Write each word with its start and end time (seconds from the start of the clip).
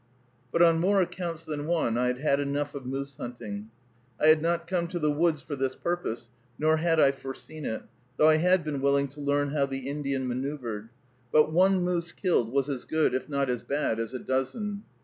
But, 0.51 0.63
on 0.63 0.79
more 0.79 0.99
accounts 0.99 1.43
than 1.45 1.67
one, 1.67 1.95
I 1.95 2.07
had 2.07 2.17
had 2.17 2.39
enough 2.39 2.73
of 2.73 2.87
moose 2.87 3.17
hunting. 3.17 3.69
I 4.19 4.29
had 4.29 4.41
not 4.41 4.65
come 4.65 4.87
to 4.87 4.97
the 4.97 5.11
woods 5.11 5.43
for 5.43 5.55
this 5.55 5.75
purpose, 5.75 6.31
nor 6.57 6.77
had 6.77 6.99
I 6.99 7.11
foreseen 7.11 7.65
it, 7.65 7.83
though 8.17 8.27
I 8.29 8.37
had 8.37 8.63
been 8.63 8.81
willing 8.81 9.09
to 9.09 9.21
learn 9.21 9.49
how 9.51 9.67
the 9.67 9.87
Indian 9.87 10.27
manœuvred; 10.27 10.89
but 11.31 11.53
one 11.53 11.83
moose 11.83 12.13
killed 12.13 12.51
was 12.51 12.67
as 12.67 12.85
good, 12.85 13.13
if 13.13 13.29
not 13.29 13.47
as 13.47 13.61
bad, 13.61 13.99
as 13.99 14.15
a 14.15 14.19
dozen. 14.19 14.81